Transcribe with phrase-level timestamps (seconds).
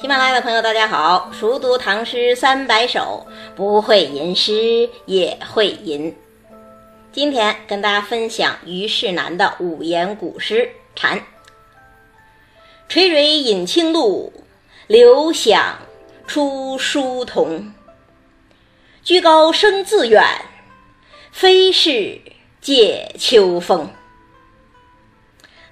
[0.00, 1.28] 喜马拉雅的朋友，大家好！
[1.32, 6.16] 熟读唐诗三百首，不会吟诗也会吟。
[7.10, 10.62] 今天跟大家分享虞世南的五言古诗
[10.94, 11.18] 《蝉》。
[12.88, 14.32] 垂蕊饮清露，
[14.86, 15.78] 流响
[16.28, 17.74] 出疏桐。
[19.02, 20.22] 居高声自远，
[21.32, 22.20] 非是
[22.60, 23.90] 藉秋风。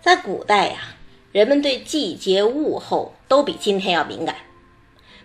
[0.01, 0.96] 在古代呀。
[1.37, 4.34] 人们对季节物候都比今天要敏感，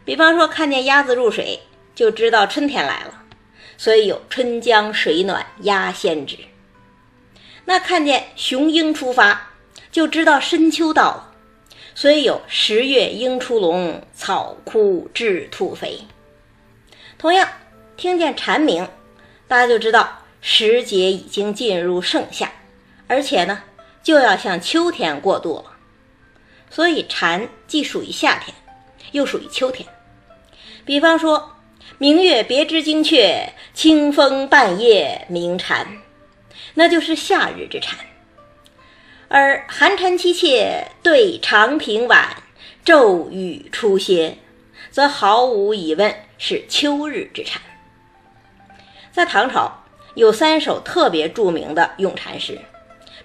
[0.04, 1.58] 比方说看见鸭子入水
[1.96, 3.24] 就知道春天来了，
[3.78, 6.38] 所以有“春江水暖鸭先知”。
[7.64, 9.54] 那看见雄鹰出发
[9.90, 11.32] 就知道深秋到了，
[11.96, 15.98] 所以有“十月鹰出笼，草枯雉兔肥”。
[17.18, 17.48] 同样，
[17.96, 18.86] 听见蝉鸣，
[19.48, 22.52] 大家就知道时节已经进入盛夏，
[23.08, 23.64] 而且呢
[24.04, 25.71] 就要向秋天过渡了。
[26.72, 28.56] 所以蝉既属于夏天，
[29.12, 29.88] 又属于秋天。
[30.86, 31.58] 比方说
[32.00, 35.86] “明月别枝惊鹊，清风半夜鸣蝉”，
[36.74, 37.98] 那就是夏日之蝉；
[39.28, 42.42] 而“寒蝉凄切对长亭晚，
[42.86, 44.38] 骤雨初歇”，
[44.90, 47.62] 则毫无疑问是秋日之蝉。
[49.12, 49.84] 在唐朝
[50.16, 52.60] 有三首特别著名的咏蝉诗，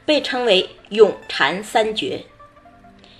[0.04, 2.24] 被称为“咏蝉三绝”。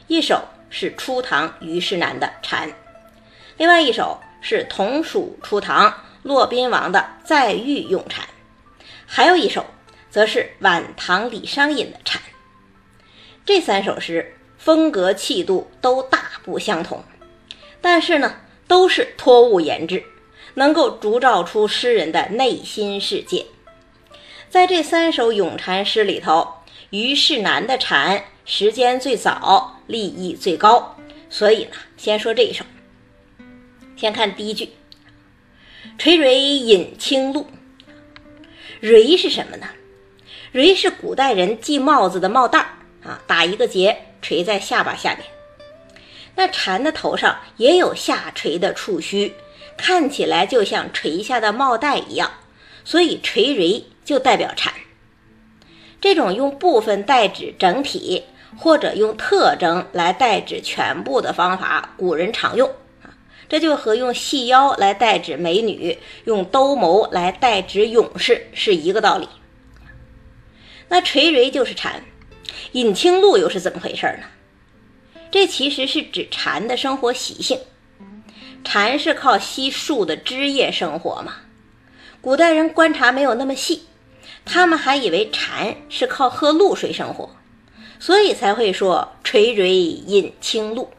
[0.08, 0.40] 一首
[0.70, 2.68] 是初唐虞世南的《蝉》，
[3.56, 8.24] 另外一首是同属初唐骆宾王的《再遇咏蝉》，
[9.04, 9.66] 还有一首
[10.08, 12.22] 则是晚唐李商隐的《蝉》。
[13.44, 17.02] 这三首诗风格气度都大不相同，
[17.80, 18.36] 但是呢，
[18.68, 20.04] 都是托物言志，
[20.54, 23.44] 能够烛照出诗人的内心世界。
[24.48, 26.46] 在这三首咏蝉诗里头，
[26.90, 28.18] 虞世南的《蝉》。
[28.48, 30.96] 时间最早，利益最高，
[31.28, 32.64] 所以呢，先说这一首。
[33.96, 34.70] 先看第一句
[35.98, 37.48] ：“垂蕊饮清露。”
[38.80, 39.66] 蕊是什么呢？
[40.52, 42.68] 蕊是古代人系帽子的帽带儿
[43.02, 45.26] 啊，打一个结，垂在下巴下面。
[46.36, 49.34] 那蝉的头上也有下垂的触须，
[49.76, 52.30] 看起来就像垂下的帽带一样，
[52.84, 54.72] 所以垂蕊就代表蝉。
[56.00, 58.22] 这种用部分代指整体。
[58.56, 62.68] 或者用特征来代指全部的方法，古人常用
[63.02, 63.12] 啊，
[63.48, 69.28] 这就和用细腰来代指美女，用兜鍪来代指勇士是一个道理。
[70.88, 72.02] 那垂蕊就是蝉，
[72.72, 74.26] 饮清露又是怎么回事呢？
[75.30, 77.58] 这其实是指蝉的生活习性。
[78.64, 81.34] 蝉是靠吸树的枝叶生活嘛，
[82.20, 83.86] 古代人观察没有那么细，
[84.44, 87.30] 他们还以为蝉是靠喝露水生活。
[87.98, 90.90] 所以才会说“垂蕊饮清露”。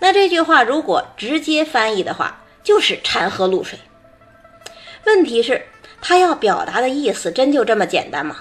[0.00, 3.78] 那这句话如果直接翻译的话，就是蝉喝露水。
[5.04, 5.66] 问题是，
[6.00, 8.36] 他要表达的意思真就这么简单吗？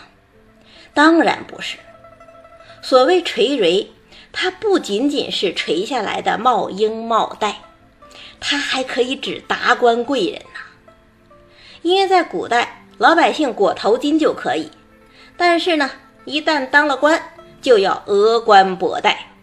[0.93, 1.77] 当然不是。
[2.81, 3.91] 所谓垂蕊，
[4.31, 7.57] 它不仅仅是垂下来的帽缨帽带，
[8.39, 10.59] 它还可以指达官贵人呐。
[11.81, 14.71] 因为在古代，老百姓裹头巾就可以，
[15.35, 15.91] 但是呢，
[16.25, 17.21] 一旦当了官，
[17.61, 19.33] 就要额冠博带，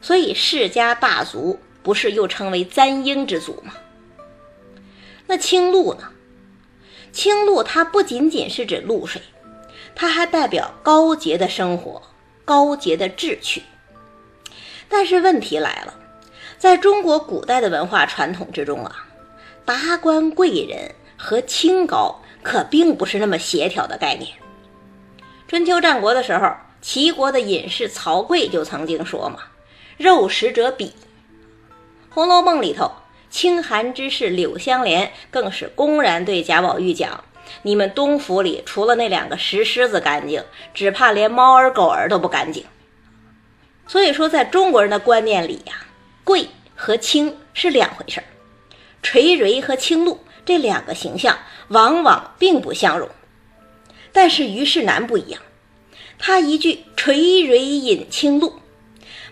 [0.00, 3.72] 所以世家大族不是又称为簪缨之族吗？
[5.26, 6.10] 那清露呢？
[7.12, 9.20] 清露它不仅仅是指露水，
[9.96, 12.00] 它还代表高洁的生活、
[12.44, 13.62] 高洁的志趣。
[14.88, 15.94] 但是问题来了，
[16.56, 19.08] 在中国古代的文化传统之中啊，
[19.64, 24.32] 达官贵人和清高可并不是那么协调的概念。
[25.48, 26.48] 春秋战国的时候。
[26.80, 29.40] 齐国的隐士曹刿就曾经说嘛
[29.98, 30.86] ：“肉食者鄙。”
[32.08, 32.90] 《红楼梦》里头，
[33.28, 37.22] 清寒之士柳湘莲更是公然对贾宝玉讲
[37.62, 40.42] ：“你们东府里除了那两个石狮子干净，
[40.72, 42.64] 只怕连猫儿狗儿都不干净。”
[43.86, 45.74] 所以说，在中国人的观念里呀，
[46.24, 48.24] 贵和清是两回事儿，
[49.02, 51.38] 垂蕊和清露这两个形象
[51.68, 53.08] 往往并不相容。
[54.12, 55.40] 但是虞世南不一样。
[56.20, 58.60] 他一句“垂蕊饮清露”，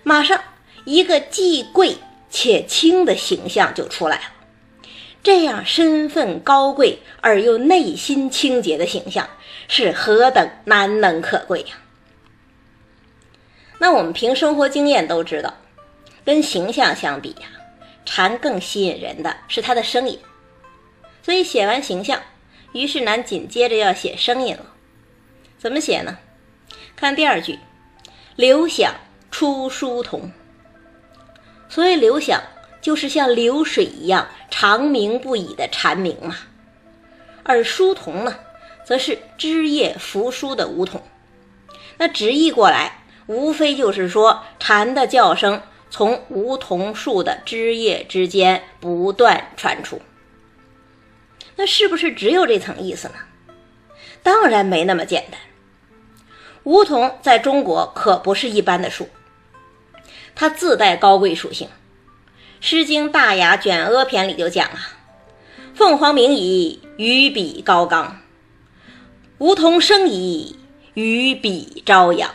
[0.03, 0.43] 马上
[0.85, 1.99] 一个既贵
[2.31, 4.23] 且清的形象就出来了。
[5.23, 9.29] 这样身份高贵而又内心清洁的形象，
[9.69, 11.75] 是何等难能可贵呀！
[13.79, 15.55] 那我们凭生活经验都知道，
[16.25, 17.49] 跟形象相比呀，
[18.07, 20.19] 蝉更吸引人的是它的声音。
[21.23, 22.23] 所以写完形象，
[22.73, 24.65] 于世南紧接着要写声音了。
[25.59, 26.17] 怎么写呢？
[27.01, 27.57] 看第二句
[28.35, 28.93] ，“流响
[29.31, 30.33] 出疏桐”。
[31.71, 32.43] 所谓流响，
[32.81, 36.37] 就是像流水一样长鸣不已的蝉鸣嘛。
[37.45, 38.35] 而书童呢，
[38.85, 41.01] 则是枝叶扶疏的梧桐。
[41.99, 50.03] 那直译过来，无非就是说蝉的叫声从梧桐树的枝叶之间不断传出。
[51.55, 53.15] 那是不是只有这层意思呢？
[54.25, 55.41] 当然没那么简单。
[56.69, 59.09] 梧桐在中国可不是一般的树，
[60.35, 61.67] 它自带高贵属性。
[62.61, 64.99] 《诗经·大雅·卷阿篇》里就讲啊
[65.75, 68.21] ：“凤凰鸣矣，于彼高冈；
[69.39, 70.59] 梧桐生矣，
[70.93, 72.35] 于彼朝阳。”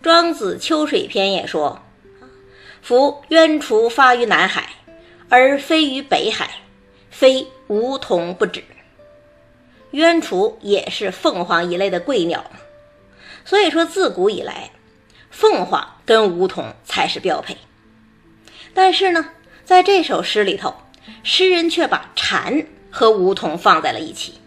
[0.00, 1.82] 庄子《秋水篇》也说
[2.80, 4.70] ：“夫鸢雏发于南海，
[5.28, 6.48] 而飞于北海，
[7.10, 8.64] 非。”梧桐不止，
[9.90, 12.48] 鸢雏也是凤凰一类的贵鸟，
[13.46, 14.72] 所以说自古以来，
[15.30, 17.56] 凤凰跟梧桐才是标配。
[18.74, 19.30] 但是呢，
[19.64, 20.74] 在这首诗里头，
[21.22, 24.40] 诗人却把蝉和梧桐放在了一起，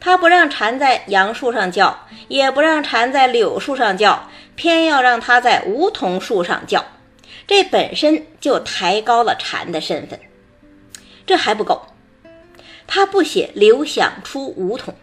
[0.00, 6.84] 他不让蝉在杨树上叫，也不让蝉在柳树上叫，偏要让它在梧桐树上叫，
[7.46, 10.18] 这本身就抬高了蝉的身份。
[11.26, 11.86] 这还不够。
[12.86, 14.94] 他不写刘想出梧桐，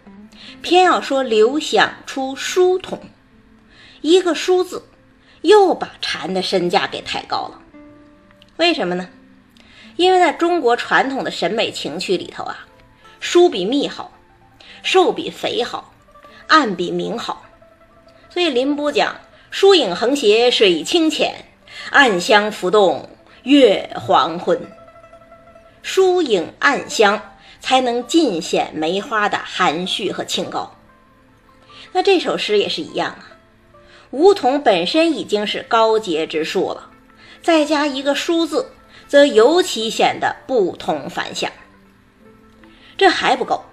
[0.62, 3.00] 偏要说刘想出书童，
[4.02, 4.84] 一个“书”字，
[5.42, 7.62] 又把蝉的身价给抬高了。
[8.58, 9.08] 为什么呢？
[9.96, 12.68] 因为在中国传统的审美情趣里头啊，
[13.20, 14.12] 书比蜜好，
[14.84, 15.94] 瘦比肥好，
[16.48, 17.46] 暗比明好。
[18.30, 19.16] 所以林波讲
[19.50, 21.46] ：“疏影横斜水清浅，
[21.90, 23.10] 暗香浮动
[23.44, 24.60] 月黄昏。”
[25.82, 27.20] 疏影暗香。
[27.60, 30.76] 才能尽显梅花的含蓄和清高。
[31.94, 33.38] 那这首诗也是一样啊，
[34.12, 36.92] 梧桐本身已经是高洁之树了，
[37.42, 38.72] 再加一个“书”字，
[39.08, 41.52] 则尤其显得不同凡响。
[42.98, 43.64] 这还不够，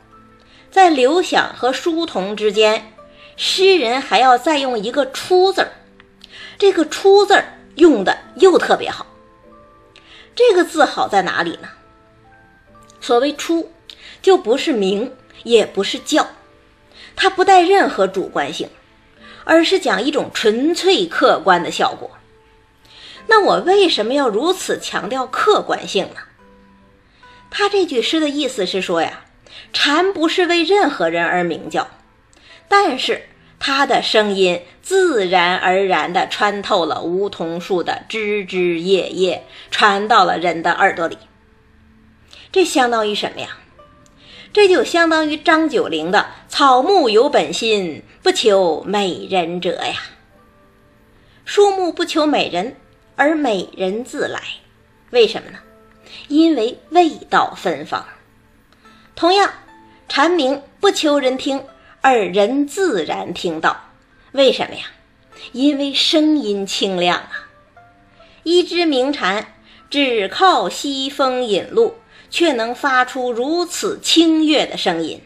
[0.70, 2.92] 在刘响和书童之间，
[3.36, 5.72] 诗人还要再用一个“出”字儿。
[6.56, 9.06] 这个“出”字儿用的又特别好。
[10.34, 11.68] 这个字好在哪里呢？
[13.00, 13.70] 所谓“出”。
[14.24, 15.12] 就不是名，
[15.42, 16.26] 也不是教，
[17.14, 18.70] 它不带任何主观性，
[19.44, 22.10] 而是讲一种纯粹客观的效果。
[23.26, 26.22] 那我为什么要如此强调客观性呢？
[27.50, 29.26] 他这句诗的意思是说呀，
[29.74, 31.86] 蝉不是为任何人而鸣叫，
[32.66, 33.26] 但是
[33.58, 41.18] 它的声音自然而然地穿透了梧桐树的枝枝叶叶，传到了人的耳朵里。
[42.50, 43.58] 这相当于什么呀？
[44.54, 49.96] 这就相当于张九龄的“草木有本心，不求美人者”呀。
[51.44, 52.76] 树木不求美人，
[53.16, 54.40] 而美人自来，
[55.10, 55.58] 为什么呢？
[56.28, 58.06] 因为味道芬芳。
[59.16, 59.52] 同样，
[60.08, 61.64] 蝉鸣不求人听，
[62.00, 63.90] 而人自然听到，
[64.30, 64.84] 为什么呀？
[65.50, 67.50] 因为声音清亮啊。
[68.44, 69.52] 一只鸣蝉
[69.90, 71.96] 只靠西风引路。
[72.34, 75.20] 却能发出如此清越的声音，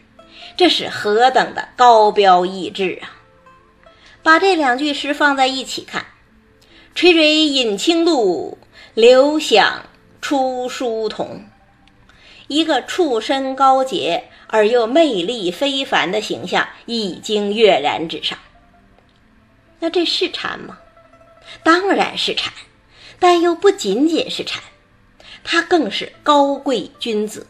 [0.55, 3.17] 这是何等的高标逸致啊！
[4.21, 6.05] 把这两句诗放在一起看
[6.93, 8.59] ：“垂垂饮清露，
[8.93, 9.87] 流响
[10.21, 11.45] 出书童。”
[12.45, 18.37] 一个出身高洁而又魅力非凡的形象已经跃然纸上。
[19.79, 20.77] 那这是禅吗？
[21.63, 22.53] 当然是禅，
[23.17, 24.61] 但又不仅仅是禅。
[25.43, 27.47] 他更是高贵君子。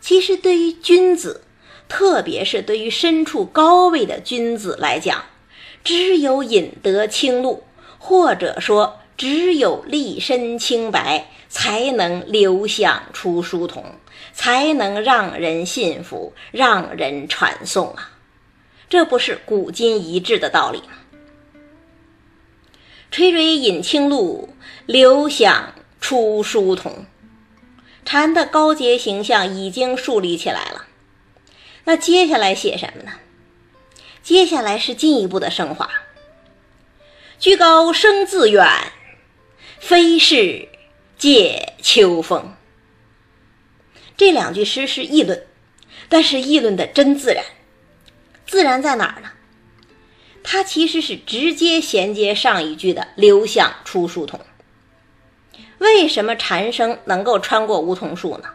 [0.00, 1.42] 其实，对于君子，
[1.88, 5.24] 特别是对于身处高位的君子来讲，
[5.82, 7.64] 只有引得清露，
[7.98, 13.84] 或者说只有立身清白，才能留香出书童，
[14.32, 18.12] 才能让人信服，让人传颂啊！
[18.88, 20.94] 这不是古今一致的道理吗？
[23.10, 24.50] 垂垂饮清露，
[24.84, 25.72] 留香。
[26.08, 27.04] 出书童，
[28.04, 30.86] 蝉的高洁形象已经树立起来了。
[31.82, 33.14] 那接下来写什么呢？
[34.22, 35.90] 接下来是进一步的升华。
[37.40, 38.64] 居高声自远，
[39.80, 40.68] 非是
[41.18, 42.54] 借秋风。
[44.16, 45.44] 这两句诗是议论，
[46.08, 47.44] 但是议论的真自然。
[48.46, 49.32] 自然在哪儿呢？
[50.44, 54.38] 它其实是直接衔接上一句的“流向出书童”。
[55.78, 58.50] 为什么蝉声能够穿过梧桐树呢？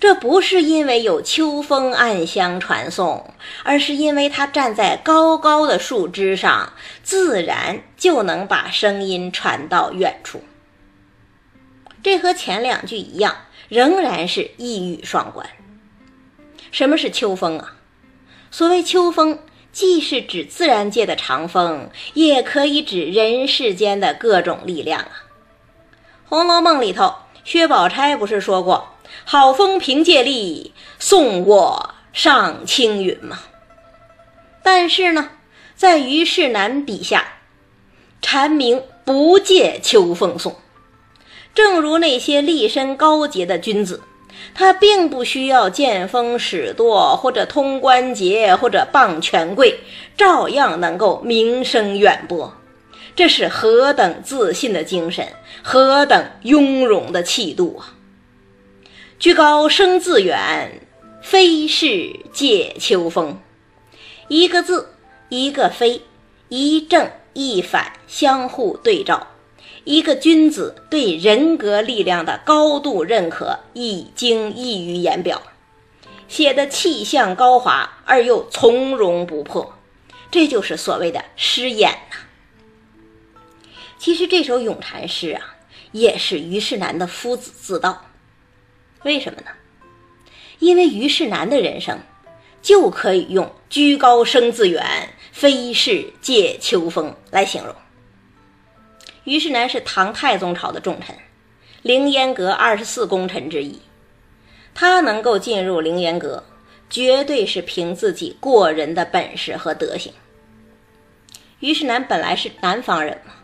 [0.00, 6.72] 这不是因为有秋风暗香传送，而是因为它站在高高的树枝上，
[7.04, 10.42] 自然就能把声音传到远处。
[12.02, 13.36] 这和前两句一样，
[13.68, 15.48] 仍然是一语双关。
[16.72, 17.76] 什么是秋风啊？
[18.50, 19.38] 所谓秋风，
[19.70, 25.12] 既是指自然界的长风，也可以指人世间的各种力量啊。
[26.34, 27.12] 《红楼梦》里头，
[27.44, 33.38] 薛宝钗不是说过“好风凭借力，送我上青云”吗？
[34.62, 35.28] 但是呢，
[35.76, 37.34] 在虞世南笔下，
[38.22, 40.56] 蝉鸣不借秋风送。
[41.54, 44.00] 正如那些立身高洁的君子，
[44.54, 49.80] 他并不需要见风使舵，或者通关节，或者傍权贵，
[50.16, 52.54] 照样能够名声远播。
[53.14, 55.28] 这是何等自信的精神，
[55.62, 57.94] 何等雍容的气度啊！
[59.18, 60.80] 居高声自远，
[61.22, 63.38] 非是借秋风。
[64.28, 64.94] 一个字，
[65.28, 66.02] 一个非，
[66.48, 69.28] 一正一反，相互对照。
[69.84, 75.42] 一个君子对人格力量的高度认可，已经溢于言表，
[76.28, 79.74] 写的气象高华而又从容不迫，
[80.30, 82.16] 这就是所谓的诗眼呐。
[84.02, 85.54] 其实这首咏蝉诗啊，
[85.92, 88.04] 也是虞世南的夫子自道。
[89.04, 89.46] 为什么呢？
[90.58, 92.00] 因为虞世南的人生
[92.60, 97.72] 就可以用“居高声自远，非是借秋风”来形容。
[99.22, 101.14] 虞世南是唐太宗朝的重臣，
[101.82, 103.80] 凌烟阁二十四功臣之一。
[104.74, 106.42] 他能够进入凌烟阁，
[106.90, 110.12] 绝对是凭自己过人的本事和德行。
[111.60, 113.34] 虞世南本来是南方人嘛，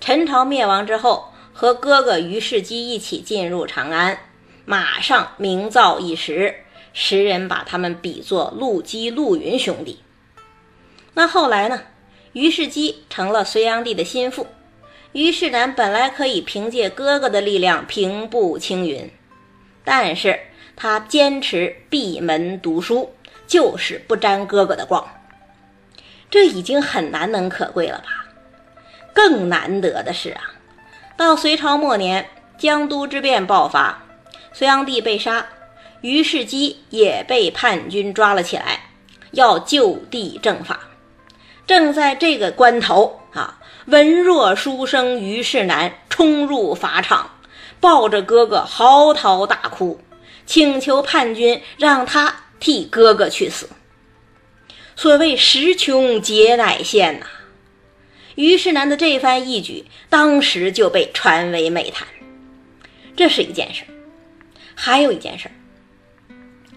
[0.00, 4.18] 陈朝灭亡之后，和哥哥于世基一起进入长安，
[4.64, 6.54] 马上名噪一时，
[6.92, 10.00] 时人把他们比作陆机、陆云兄弟。
[11.14, 11.82] 那后来呢？
[12.34, 14.46] 于世基成了隋炀帝的心腹。
[15.12, 19.10] 于世南本来可以凭借哥哥的力量平步青云，
[19.82, 20.38] 但是
[20.76, 23.10] 他坚持闭门读书，
[23.46, 25.08] 就是不沾哥哥的光。
[26.30, 28.27] 这已经很难能可贵了吧？
[29.18, 30.40] 更难得的是啊，
[31.16, 34.04] 到隋朝末年，江都之变爆发，
[34.52, 35.44] 隋炀帝被杀，
[36.02, 38.90] 虞世基也被叛军抓了起来，
[39.32, 40.78] 要就地正法。
[41.66, 43.58] 正在这个关头啊。
[43.86, 47.30] 文弱书生虞世南冲入法场，
[47.80, 50.00] 抱着哥哥嚎啕大哭，
[50.46, 53.68] 请求叛军让他替哥哥去死。
[54.94, 57.26] 所谓时穷节乃现呐，
[58.38, 62.06] 虞世南的这番义举，当时就被传为美谈。
[63.16, 63.90] 这是一件事儿，
[64.76, 65.54] 还有一件事儿，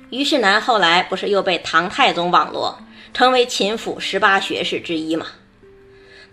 [0.10, 2.82] 虞世南后来不是又被唐太宗网罗，
[3.14, 5.28] 成为秦府十八学士之一吗？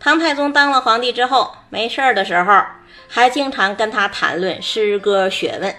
[0.00, 2.62] 唐太宗当了皇帝之后，没事儿的时候
[3.06, 5.76] 还经常跟他谈论诗歌学问。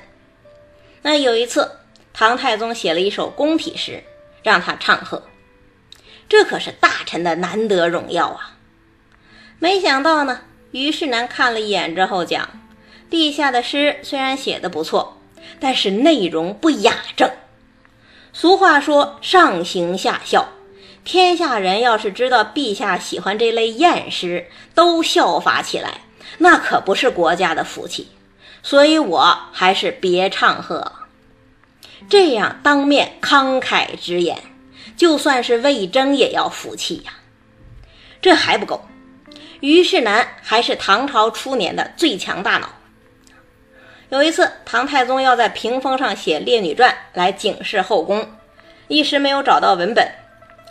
[1.01, 1.71] 那有一次，
[2.13, 4.03] 唐太宗写了一首宫体诗，
[4.43, 5.23] 让他唱和。
[6.27, 8.48] 这可是大臣的难得荣耀啊！
[9.59, 12.49] 没想到呢，虞世南看了一眼之后讲
[13.11, 15.17] ：“陛下的诗虽然写的不错，
[15.59, 17.29] 但是内容不雅正。
[18.31, 20.49] 俗话说，上行下效。”
[21.05, 26.01] 天下人要是知道陛下喜欢这类艳诗，都效法起来，
[26.37, 28.09] 那可不是国家的福气。
[28.61, 31.05] 所以我还是别唱和了。
[32.09, 34.37] 这样当面慷慨直言，
[34.95, 37.13] 就算是魏征也要服气呀。
[38.21, 38.85] 这还不够，
[39.61, 42.69] 虞世南还是唐朝初年的最强大脑。
[44.09, 48.31] 有一次，唐太宗要在屏风上写《列女传》来警示后宫，
[48.87, 50.09] 一时没有找到文本。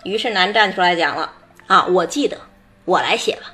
[0.05, 1.33] 虞世南站出来讲了
[1.67, 2.39] 啊，我记得，
[2.87, 3.53] 我来写吧。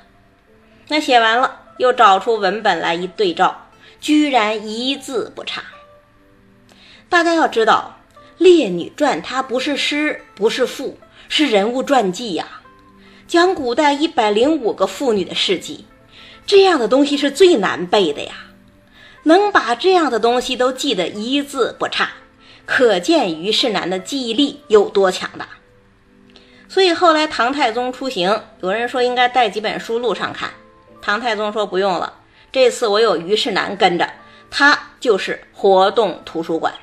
[0.87, 3.67] 那写完了，又找出文本来一对照，
[3.99, 5.61] 居然一字不差。
[7.09, 7.99] 大家要知道，
[8.37, 12.61] 《列女传》它不是诗，不是赋，是人物传记呀，
[13.27, 15.85] 讲古代一百零五个妇女的事迹。
[16.45, 18.33] 这样的东西是最难背的呀，
[19.23, 22.11] 能把这样的东西都记得一字不差，
[22.67, 25.47] 可见虞世南的记忆力有多强大。
[26.69, 30.51] 所以后来唐太宗出行，有人说应该带几本书路上看。
[31.01, 34.07] 唐太宗说不用了，这次我有虞世南跟着，
[34.51, 36.73] 他就是活动图书馆。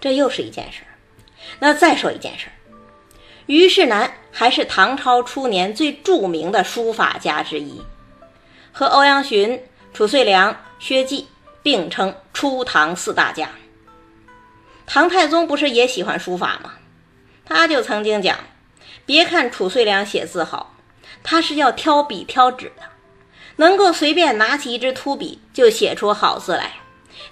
[0.00, 0.82] 这又是一件事。
[1.60, 2.52] 那再说一件事儿，
[3.46, 7.80] 虞世南还是唐朝初年最著名的书法家之一，
[8.72, 11.26] 和欧阳询、褚遂良、薛稷
[11.62, 13.50] 并称初唐四大家。
[14.86, 16.72] 唐太宗不是也喜欢书法吗？
[17.44, 18.38] 他就曾经讲。
[19.06, 20.74] 别看褚遂良写字好，
[21.24, 22.82] 他是要挑笔挑纸的。
[23.56, 26.72] 能够随便拿起一支秃笔就写出好字来。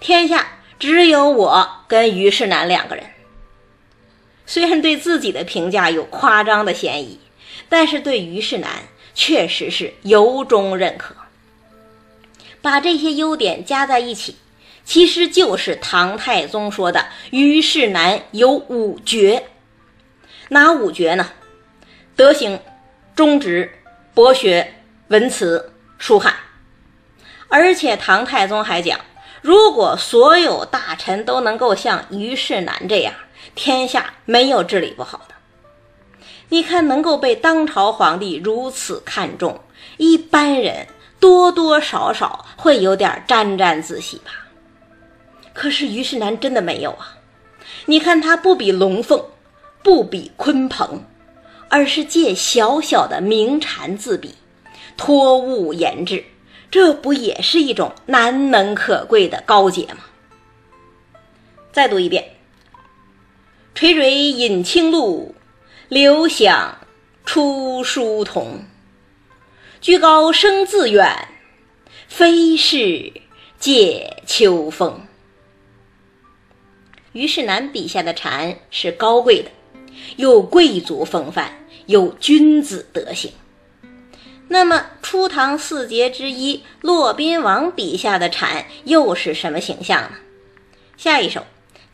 [0.01, 0.47] 天下
[0.79, 3.05] 只有我跟虞世南两个人。
[4.51, 7.21] 虽然对自己的评价有夸张的嫌疑，
[7.69, 8.71] 但是对虞世南
[9.15, 11.15] 确实是由衷认可。
[12.63, 14.37] 把这些优点加在一起，
[14.87, 19.45] 其实就是唐太宗说的虞世南有五绝。
[20.49, 21.31] 哪五绝呢？
[22.17, 22.59] 德行、
[23.15, 23.71] 忠直、
[24.15, 24.77] 博学、
[25.09, 26.35] 文辞、书翰。
[27.49, 28.99] 而且唐太宗还讲，
[29.43, 33.13] 如果所有大臣都能够像虞世南这样。
[33.59, 35.35] 天下没有治理不好的。
[36.49, 39.61] 你看，能够被当朝皇帝如此看重，
[39.97, 40.87] 一般人
[41.19, 44.47] 多多少少会有点沾沾自喜吧。
[45.53, 47.19] 可是虞世南真的没有啊！
[47.87, 49.21] 你看他不比龙凤，
[49.83, 51.03] 不比鲲鹏，
[51.69, 54.37] 而是借小小的明禅自比，
[54.97, 56.25] 托物言志，
[56.71, 60.05] 这不也是一种难能可贵的高洁吗？
[61.73, 62.38] 再读一遍。
[63.81, 65.37] 垂蕊饮清露，
[65.89, 66.79] 流响
[67.25, 68.65] 出疏桐。
[69.81, 71.29] 居高声自远，
[72.09, 73.13] 非是
[73.61, 75.07] 藉秋风。
[77.13, 79.51] 虞世南笔下的蝉是高贵的，
[80.17, 83.31] 有贵族风范，有君子德行。
[84.49, 90.17] 那么，初唐四杰之一骆宾王笔下的蝉又是什么形象呢？
[90.97, 91.47] 下一首。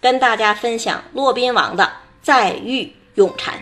[0.05, 1.83] 跟大家分享骆宾王的
[2.21, 3.55] 《再遇咏蝉》。